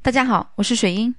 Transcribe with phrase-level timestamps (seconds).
[0.00, 1.12] 大家好，我是水英。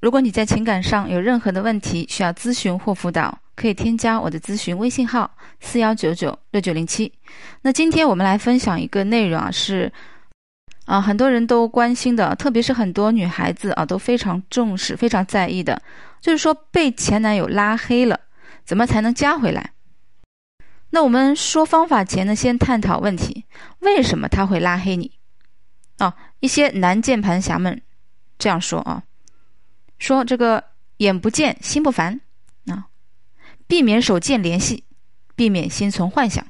[0.00, 5.28] 如果你在情感上有任何的问题需要咨询或辅导，可以添加我的咨询微信号
[5.60, 7.12] 四幺九九六九零七。
[7.62, 9.90] 那今天我们来分享一个内容啊，是
[10.84, 15.80] 啊很多人都关心的，特别是很多女孩子啊都非常重视、非常在意的，
[16.20, 18.20] 就是说被前男友拉黑了，
[18.64, 19.72] 怎么才能加回来？
[20.90, 23.46] 那我们说方法前呢，先探讨问题：
[23.80, 25.10] 为什么他会拉黑你？
[25.96, 27.82] 啊，一些男键盘侠们
[28.38, 29.02] 这样说啊。
[29.98, 30.62] 说这个
[30.98, 32.20] 眼不见心不烦
[32.66, 32.86] 啊，
[33.66, 34.84] 避免手贱联系，
[35.34, 36.46] 避免心存幻想。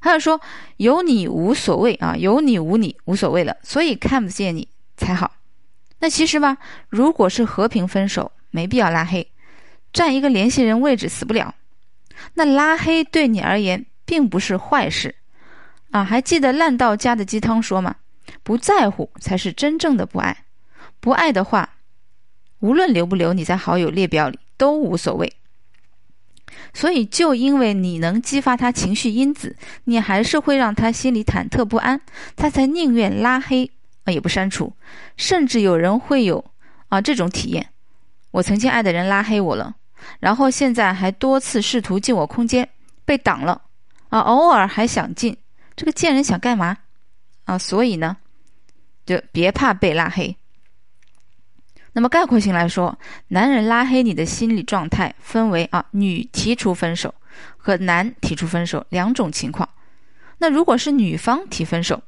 [0.00, 0.38] 还有说
[0.76, 4.68] 有你无所谓啊，有你无你无所谓了，所以看不见你
[4.98, 5.36] 才好。
[6.00, 6.58] 那其实吧，
[6.90, 9.32] 如果是和平分手，没必要拉黑，
[9.94, 11.54] 占一个联系人位置死不了。
[12.34, 15.14] 那拉黑对你而言并不是坏事
[15.90, 16.04] 啊。
[16.04, 17.96] 还记得烂到家的鸡汤说吗？
[18.42, 20.43] 不在乎才是真正的不爱，
[21.04, 21.68] 不爱的话。
[22.60, 25.30] 无论留不留你在好友列表里都无所谓，
[26.72, 32.00] 所以就因为你能激发他情绪因子，你还是会让他心里忐忑不安，
[32.36, 33.70] 他才宁愿拉黑
[34.04, 34.72] 啊也不删除，
[35.18, 36.42] 甚至有人会有
[36.88, 37.68] 啊这种体验：
[38.30, 39.74] 我曾经爱的人拉黑我了，
[40.18, 42.66] 然后现在还多次试图进我空间
[43.04, 43.60] 被挡了
[44.08, 45.36] 啊，偶尔还想进，
[45.76, 46.78] 这个贱人想干嘛
[47.44, 47.58] 啊？
[47.58, 48.16] 所以呢，
[49.04, 50.34] 就别怕被拉黑。
[51.94, 57.14] 那么概括性来说，男人拉黑你的心理状态分为啊女提出分手
[57.56, 59.66] 和男提出分手两种情况。
[60.38, 62.02] 那如果是女方提分手，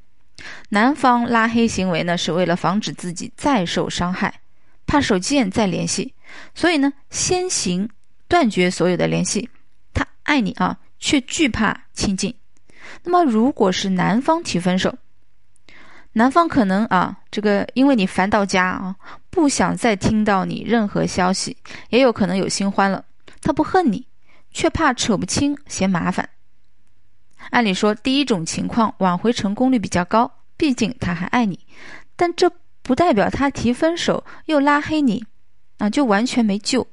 [0.71, 4.41] 男方拉黑行为呢是为了防止自己再受伤害，
[4.87, 6.13] 怕手贱再联系，
[6.53, 7.89] 所以呢先行
[8.27, 9.49] 断绝所有的联系。
[9.95, 12.35] 他爱你啊，却惧怕亲近。
[13.05, 14.93] 那么如果是男方提分手，
[16.17, 18.97] 男方可能啊，这个因为你烦到家啊，
[19.29, 21.59] 不想再听到你任何消息，
[21.91, 23.05] 也有可能有新欢了。
[23.43, 24.07] 他不恨你，
[24.51, 26.31] 却怕扯不清，嫌麻烦。
[27.51, 31.61] 按理说，第一种情况挽回成功率比较高，毕竟他还爱你。
[32.17, 32.51] 但这
[32.83, 35.27] 不代表他提分手又拉黑你，
[35.77, 36.87] 啊，就完全没救。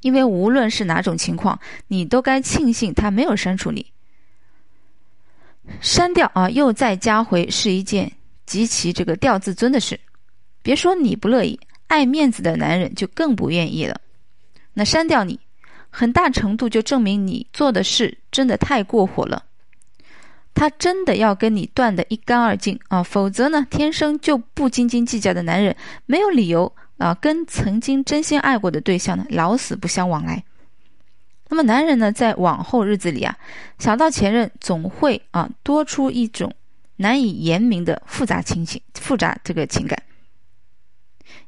[0.00, 3.92] 因为无论是哪种情况，你都该庆幸他没有删除你。
[5.80, 8.10] 删掉啊，又再加回是一件
[8.46, 9.98] 极其这个掉自尊的事。
[10.62, 14.00] 别说你不乐意，爱面子的男人就更不愿意了。
[14.74, 15.38] 那删掉你，
[15.90, 19.44] 很大程度就证明你做的事真的太过火了。
[20.54, 25.74] 他真的要跟你断得一干二净啊，否则呢，天生就不斤斤计较的男人
[26.04, 30.42] 没有理由啊，跟曾经真心爱过的对象呢老死不相往来。
[31.50, 33.36] 那么男人呢，在往后日子里啊，
[33.78, 36.54] 想到前任，总会啊多出一种
[36.96, 40.02] 难以言明的复杂情形，复杂这个情感。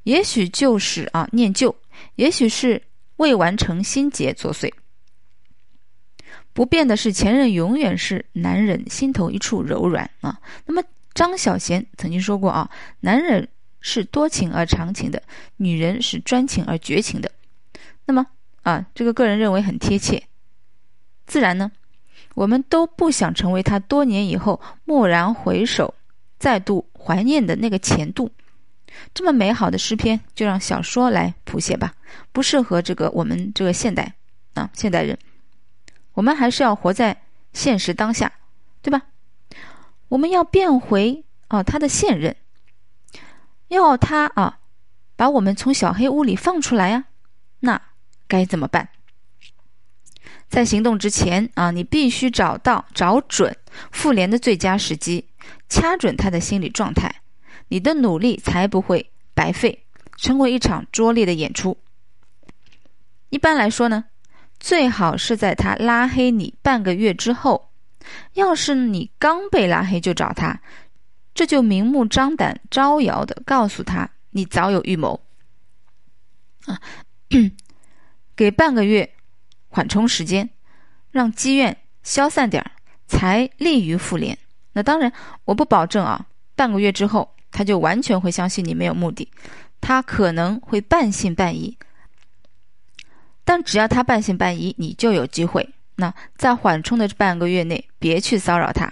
[0.04, 1.76] 也许就是啊念旧，
[2.14, 2.82] 也许是
[3.16, 4.72] 未完成心结作祟。
[6.54, 10.40] 不变的是，前任永远是男人心头一处柔软啊。
[10.64, 10.82] 那么
[11.12, 13.46] 张小娴曾经说过啊，男人
[13.82, 15.22] 是多情而长情的，
[15.58, 17.30] 女人是专情而绝情的。
[18.06, 18.26] 那么。
[18.62, 20.22] 啊，这个个人认为很贴切。
[21.26, 21.70] 自然呢，
[22.34, 25.94] 我们都不想成为他多年以后蓦然回首、
[26.38, 28.30] 再度怀念的那个前度。
[29.14, 31.94] 这么美好的诗篇，就让小说来谱写吧，
[32.32, 34.12] 不适合这个我们这个现代
[34.54, 35.16] 啊现代人。
[36.12, 37.22] 我们还是要活在
[37.52, 38.32] 现实当下，
[38.82, 39.02] 对吧？
[40.08, 42.34] 我们要变回啊他的现任，
[43.68, 44.58] 要他啊
[45.14, 47.04] 把我们从小黑屋里放出来呀，
[47.60, 47.80] 那。
[48.30, 48.88] 该怎么办？
[50.48, 53.56] 在行动之前啊，你必须找到、找准
[53.90, 55.26] 复联的最佳时机，
[55.68, 57.12] 掐准他的心理状态，
[57.68, 59.84] 你的努力才不会白费，
[60.16, 61.76] 成为一场拙劣的演出。
[63.30, 64.04] 一般来说呢，
[64.58, 67.66] 最好是在他拉黑你半个月之后。
[68.32, 70.60] 要是你刚被拉黑就找他，
[71.34, 75.20] 这就明目张胆、招摇的告诉他你早有预谋
[76.64, 76.80] 啊。
[78.40, 79.06] 给半个月
[79.68, 80.48] 缓冲时间，
[81.10, 82.72] 让积怨消散点儿，
[83.06, 84.38] 才利于复联。
[84.72, 85.12] 那当然，
[85.44, 86.24] 我不保证啊，
[86.56, 89.30] 半个月之后他就完全会相信你没有目的，
[89.78, 91.76] 他可能会半信半疑。
[93.44, 95.68] 但只要他半信半疑，你就有机会。
[95.96, 98.90] 那在缓冲的这半个月内，别去骚扰他，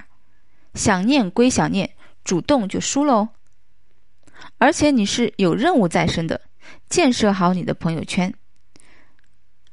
[0.75, 1.89] 想念归想念，
[2.23, 3.29] 主动就输了哦。
[4.59, 6.39] 而且你是有任务在身的，
[6.91, 8.35] 建设好你的朋友圈。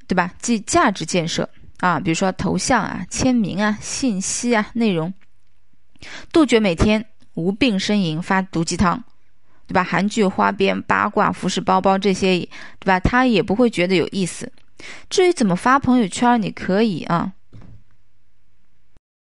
[0.07, 0.34] 对吧？
[0.42, 1.50] 即价值建设
[1.80, 5.13] 啊，比如说头像啊、签名啊、信息啊、内容，
[6.31, 9.04] 杜绝每天无病呻吟发毒鸡汤，
[9.68, 9.84] 对吧？
[9.84, 12.40] 韩剧、花边、八卦、服饰、包包这些，
[12.80, 13.00] 对吧？
[13.00, 14.52] 他也不会觉得有意思。
[15.10, 17.34] 至于怎么发朋友圈，你可以啊，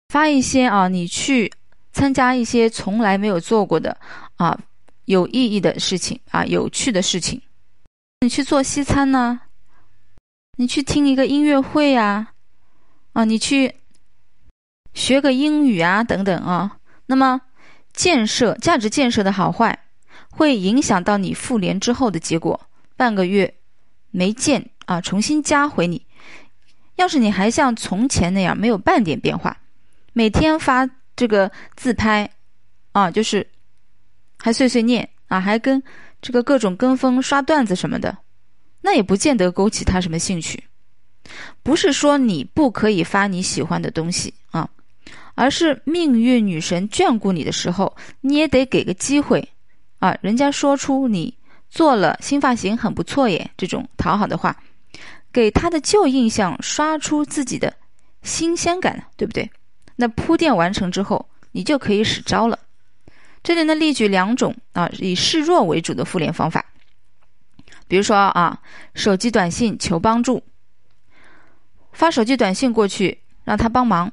[0.08, 1.52] 发一些啊，你去
[1.92, 3.96] 参加一些从来没有做过的
[4.36, 4.58] 啊
[5.04, 7.40] 有意义的事情啊，有趣的事情。
[8.20, 9.40] 你去做西餐呢？
[10.58, 12.34] 你去听一个音乐会呀？
[13.14, 13.74] 啊，你去
[14.92, 16.78] 学个英语啊，等等啊。
[17.06, 17.40] 那么
[17.92, 19.78] 建设价值建设的好坏，
[20.30, 22.60] 会影响到你复联之后的结果。
[22.96, 23.54] 半个月
[24.10, 26.06] 没见啊，重新加回你。
[26.96, 29.56] 要是你还像从前那样没有半点变化，
[30.12, 32.30] 每天发这个自拍
[32.92, 33.48] 啊，就是
[34.38, 35.82] 还碎碎念啊，还跟。
[36.20, 38.16] 这个各种跟风刷段子什么的，
[38.82, 40.62] 那也不见得勾起他什么兴趣。
[41.62, 44.68] 不是说你不可以发你喜欢的东西啊，
[45.34, 49.48] 而是命运女神眷顾你的时候，你也得给个机会
[49.98, 50.14] 啊。
[50.20, 51.32] 人家说出你
[51.70, 54.54] 做了新发型很不错耶，这种讨好的话，
[55.32, 57.72] 给他的旧印象刷出自己的
[58.22, 59.48] 新鲜感，对不对？
[59.94, 62.58] 那铺垫完成之后，你就可以使招了。
[63.42, 66.64] 这里呢，例举两种啊，以示弱为主的复联方法。
[67.92, 68.58] 比如说啊，
[68.94, 70.42] 手机短信求帮助，
[71.92, 74.10] 发手机短信过去让他帮忙。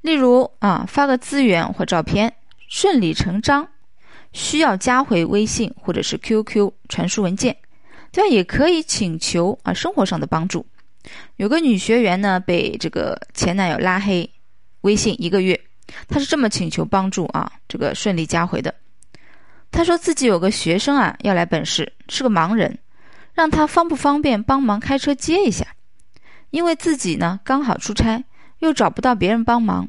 [0.00, 2.32] 例如啊，发个资源或照片，
[2.70, 3.68] 顺理成章，
[4.32, 7.54] 需要加回微信或者是 QQ 传输文件。
[8.12, 10.64] 这样也可以请求啊，生活上的帮助。
[11.36, 14.30] 有个女学员呢，被这个前男友拉黑
[14.80, 15.60] 微信一个月。
[16.08, 18.74] 她是这么请求帮助啊，这个顺利加回的。
[19.70, 22.78] 她说自己有个学生啊要来本市，是个盲人，
[23.34, 25.74] 让他方不方便帮忙开车接一下，
[26.50, 28.24] 因为自己呢刚好出差，
[28.58, 29.88] 又找不到别人帮忙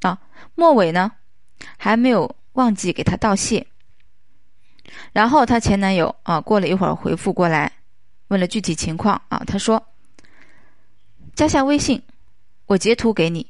[0.00, 0.18] 啊。
[0.54, 1.12] 末尾呢
[1.76, 3.66] 还没有忘记给他道谢。
[5.12, 7.72] 然后她前男友啊过了一会儿回复过来，
[8.28, 9.86] 问了具体情况啊，他说
[11.34, 12.02] 加下微信，
[12.66, 13.46] 我截图给你。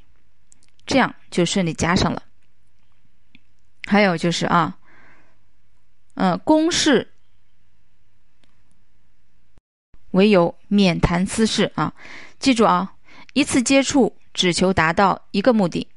[0.85, 2.23] 这样就顺利加上了。
[3.87, 4.77] 还有就是啊，
[6.15, 7.12] 嗯，公事
[10.13, 11.93] 为有免谈私事啊。
[12.39, 12.95] 记住啊，
[13.35, 15.89] 一次接触只求达到一个目的。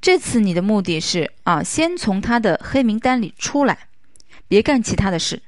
[0.00, 3.86] 这次你的目的是啊，先从他的黑名单里出来，
[4.48, 5.42] 别干其他的事。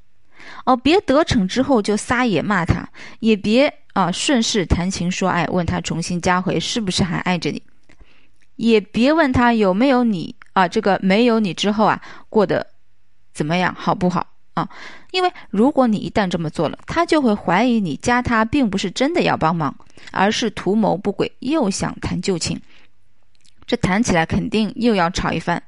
[0.65, 2.89] 哦，别得逞之后就撒野骂他，
[3.21, 7.63] 也别啊顺势谈情说爱，问他重新加回是不是还爱着你。
[8.57, 12.67] 也别问他有没有你啊，这个没有你之后啊，过得
[13.33, 14.69] 怎么样，好不好啊？
[15.11, 19.77] 因为如果你一旦这么做了，他就会怀疑你加他并不是真的要帮忙，
[20.11, 22.61] 而是图谋不轨，又想谈旧情。
[23.67, 25.63] 这谈起来肯定又要吵一番，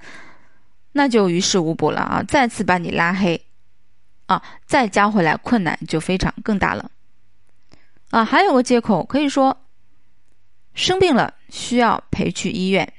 [0.92, 2.22] 那就于事无补了啊！
[2.26, 3.40] 再次把你拉黑
[4.26, 6.90] 啊，再加回来困难就非常更大了
[8.10, 8.24] 啊！
[8.24, 9.58] 还有个借口可以说。
[10.74, 12.92] 生病了需要陪去医院，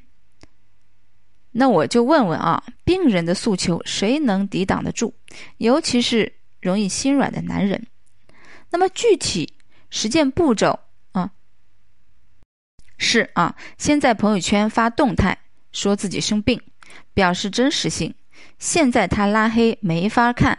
[1.59, 5.11] 那我就问问啊，病人的诉求谁能抵挡得住？
[5.57, 6.31] 尤其是
[6.61, 7.87] 容易心软的男人。
[8.69, 9.51] 那么具体
[9.89, 10.79] 实践步骤
[11.13, 11.31] 啊，
[12.99, 15.35] 是啊，先在朋友圈发动态
[15.71, 16.61] 说自己生病，
[17.15, 18.13] 表示真实性。
[18.59, 20.57] 现在他拉黑没法看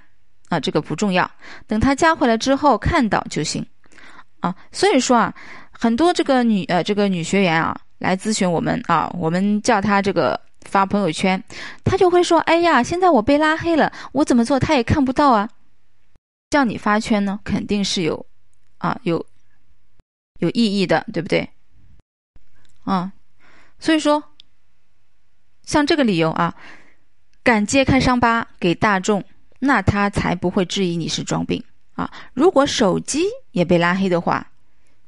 [0.49, 1.31] 啊，这个不重要，
[1.69, 3.65] 等他加回来之后看到就行
[4.41, 4.55] 啊。
[4.73, 5.33] 所以说啊。
[5.81, 11.43] 很多这个女呃这个女学员啊来咨询我们啊，我们叫她这个发朋友圈，
[11.83, 15.49] 他就会说：“哎呀，现在我被拉黑了，我怎么做他也看不到啊。”
[16.51, 18.27] 叫你发圈呢，肯定是有
[18.79, 19.27] 啊有
[20.39, 21.51] 有意义的，对不对？
[22.85, 23.13] 啊，
[23.79, 24.23] 所以说
[25.65, 26.55] 像这个理由啊，
[27.43, 29.25] 敢揭开伤疤给大众，
[29.59, 32.13] 那他才不会质疑你是装病啊。
[32.35, 34.47] 如果手机也被拉黑的话。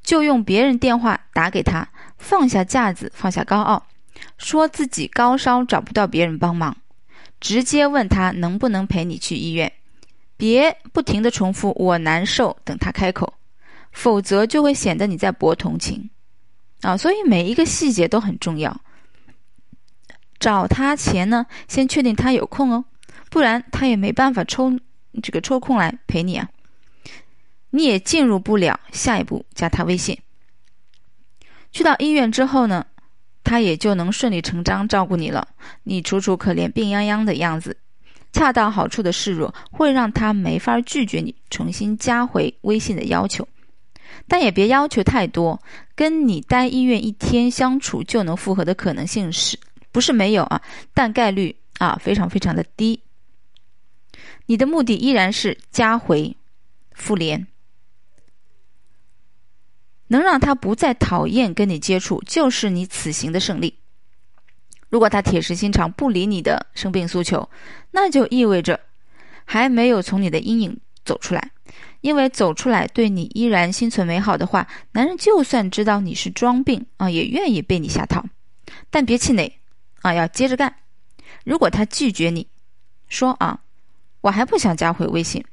[0.02, 1.86] 就用别人电话打给他，
[2.16, 3.86] 放下架子，放下高傲，
[4.38, 6.76] 说自己高烧找不到别人帮忙，
[7.40, 9.72] 直接问他能不能陪你去医院，
[10.36, 13.34] 别不停的重复我难受，等他开口，
[13.92, 16.08] 否则就会显得你在博同情，
[16.82, 18.80] 啊，所以每一个细节都很重要。
[20.38, 22.84] 找他前呢，先确定他有空哦，
[23.28, 24.72] 不然他也没办法抽
[25.22, 26.48] 这个抽空来陪你啊。
[27.72, 30.18] 你也进入不了下一步，加他微信。
[31.72, 32.84] 去到医院之后呢，
[33.42, 35.48] 他也就能顺理成章照顾你了。
[35.82, 37.76] 你楚楚可怜、病殃殃的样子，
[38.32, 43.46] 恰到好处的示弱，会让他没法拒绝你重新加回微信的要求。
[44.28, 45.60] 但也别要求太多，
[45.94, 49.58] 跟你待医院一天相处就能复合的可能性是
[49.92, 50.60] 不是没有啊？
[50.94, 53.00] 但概率啊非常非常的低。
[54.46, 56.36] 你的目的依然是加回、
[56.92, 57.46] 复联，
[60.10, 63.78] 能让他不再讨厌跟你接触，就是你此行的胜利。
[64.88, 67.48] 如果他铁石心肠不理你的生病诉求，
[67.92, 68.80] 那就意味着
[69.44, 71.50] 还没有从你的阴影走出来。
[72.00, 78.24] 因为走出来对你依然心存美好的话，男人就算知道你是装病啊，也愿意被你下套。
[78.90, 79.60] 但别气馁
[80.00, 80.74] 啊，要接着干。
[81.44, 82.48] 如果他拒绝你，
[83.08, 83.60] 说啊，
[84.22, 85.44] 我还不想加回微信，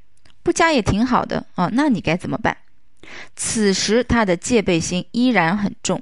[0.42, 2.58] 不加也挺好的啊，那你该怎么办？
[3.36, 6.02] 此时他的戒备心依然很重，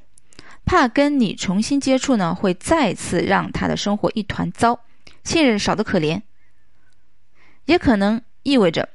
[0.65, 4.79] 怕跟你重新接触呢，会再次让他的生活一团糟，
[5.23, 6.21] 信任少得可怜，
[7.65, 8.89] 也可能意味着。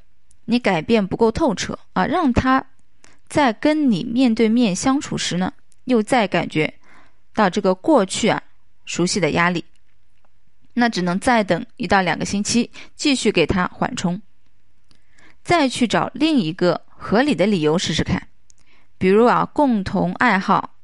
[0.47, 2.67] 你改变不够透彻啊，让他
[3.29, 5.53] 在跟你面对面相处时呢，
[5.85, 6.75] 又再感觉
[7.33, 8.43] 到这个过去啊
[8.85, 9.65] 熟悉的压力，
[10.75, 14.21] 那只能再等一到两个星期，继续给他缓冲，
[15.45, 18.29] 再去找另一个合理的理由试试看，
[18.99, 20.77] 比如啊共同爱好。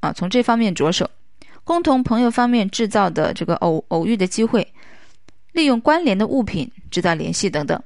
[0.00, 1.10] 啊，从这方面着手，
[1.64, 4.72] 共同朋友方面制造的这个偶偶遇的机会，
[5.52, 7.82] 利用关联的物品制造联系等等。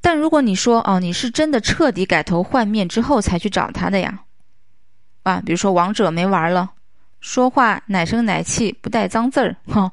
[0.00, 4.22] 但如果你说哦，你是真的彻底改头换面之后才去找他的呀，
[5.24, 6.72] 啊，比如说王者没玩了，
[7.20, 9.90] 说话奶声奶气不带脏字儿，哈，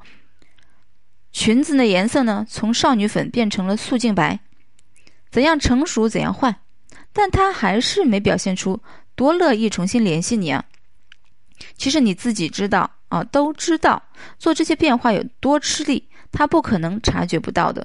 [1.32, 4.38] 裙子的颜色呢从少女粉变成了素净白，
[5.34, 6.54] 怎样成熟怎样换，
[7.12, 8.80] 但他还是没表现出
[9.16, 10.64] 多乐意重新联系你啊。
[11.76, 14.00] 其实你自己知道啊，都知道
[14.38, 17.84] 做这些变化有多吃力，他不可能察觉不到的，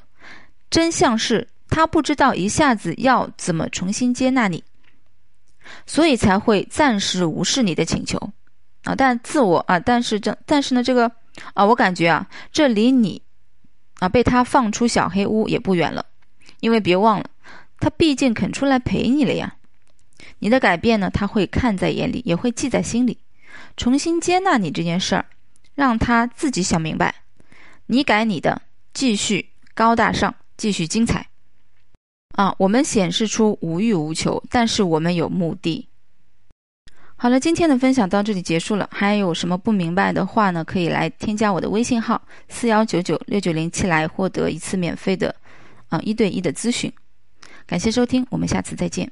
[0.69, 1.47] 真相是。
[1.71, 4.63] 他不知道一下子要怎么重新接纳你，
[5.87, 8.15] 所以才会暂时无视你的请求，
[8.83, 11.11] 啊，但自我啊，但是这但是呢，这个
[11.55, 13.19] 啊，我感觉啊，这离你
[13.99, 16.05] 啊被他放出小黑屋也不远了，
[16.59, 17.25] 因为别忘了，
[17.79, 19.55] 他毕竟肯出来陪你了呀，
[20.39, 23.17] 你的改变呢，他会看在眼里，也会记在心里，
[23.77, 25.25] 重新接纳你这件事儿，
[25.75, 27.15] 让他自己想明白，
[27.85, 28.61] 你改你的，
[28.93, 31.25] 继续高大上，继续精彩。
[32.35, 35.87] 啊，我们显示出无欲无求，但是我们有目的。
[37.15, 38.87] 好了，今天的分享到这里结束了。
[38.93, 40.63] 还有什么不明白的话呢？
[40.63, 45.35] 可以来添加我的微信号四幺九九六九零七来获得一次免费的
[45.89, 46.89] 啊一对一的咨询。
[47.69, 49.11] 感谢收听，我们下次再见。